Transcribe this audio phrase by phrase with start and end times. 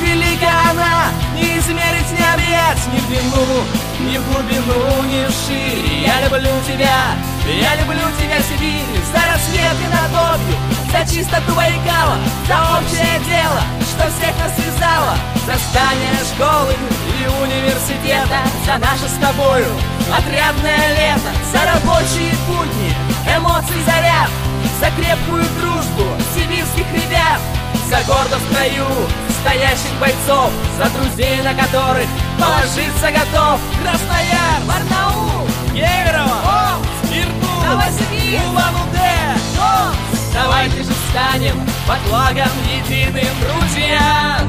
[0.00, 1.12] велика она.
[1.34, 3.46] Не измерить, не объять ни в длину
[4.00, 7.14] Ни в глубину, ни в шире Я люблю тебя,
[7.46, 10.56] я люблю тебя, Сибирь За рассвет и над обью
[10.90, 15.14] За чистоту Байкала За общее дело, что всех нас связало.
[15.46, 19.66] За здание школы и университета За наше с тобою
[20.10, 22.92] отрядное лето За рабочие будни,
[23.36, 24.30] эмоций заряд
[24.80, 25.77] За крепкую дружбу
[27.88, 28.86] За гордо в строю
[29.40, 32.06] стоящих бойцов За друзей, на которых
[32.38, 33.58] положиться готов.
[33.82, 40.34] Краснояр, Барнаул, Кемерово, Омск, Иркутск, Новосибирск, Улан-Удэ, Томск.
[40.34, 44.40] Давайте же станем под флагом единым, друзья.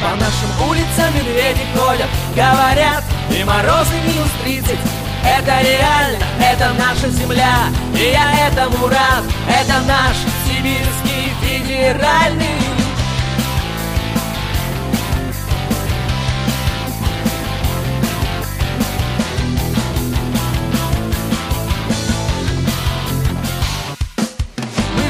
[0.00, 4.80] По нашим улицам медведи ходят, говорят, и морозы минус тридцать.
[5.24, 9.24] Это реально, это наша земля, и я этому рад.
[9.48, 10.16] Это наш
[11.86, 12.46] федеральный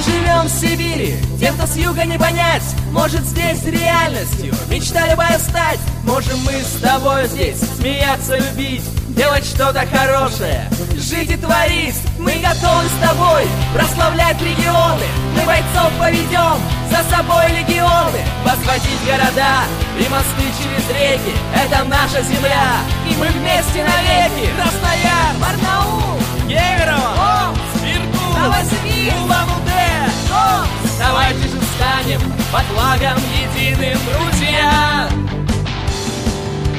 [0.05, 5.81] живем в Сибири Тем, кто с юга не понять Может здесь реальностью Мечта любая стать
[6.05, 11.97] Можем мы с тобой здесь Смеяться, любить Делать что-то хорошее Жить и творить.
[12.19, 16.59] Мы готовы с тобой Прославлять регионы бойцов поведем.
[16.91, 18.21] За собой легионы.
[18.45, 19.65] Возводить города
[19.99, 21.35] И мосты через реки.
[21.55, 22.79] Это наша земля.
[23.09, 32.21] И мы вместе навеки Краснояр, Барнаул, Кемерово, Омск, Иркутск, Новосибирск, Улан-Удэ, Томск Давайте же станем
[32.53, 35.09] под флагом единым, друзья.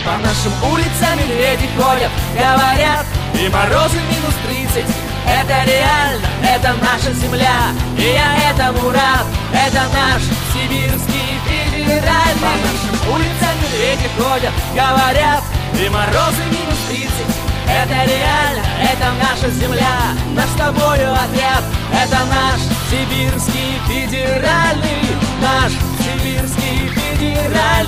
[0.06, 3.06] По нашим улицам медведи ходят, говорят.
[3.34, 4.96] И морозы минус тридцать.
[5.28, 5.97] Это реально,
[6.58, 10.24] это наша земля И я этому рад, это наш
[10.54, 15.44] сибирский федеральный По нашим улицам медведи ходят, говорят
[15.80, 17.36] И морозы минус тридцать.
[17.70, 25.04] Это реально, это наша земля, наш с тобою отряд, это наш сибирский федеральный,
[25.42, 27.87] наш сибирский федеральный.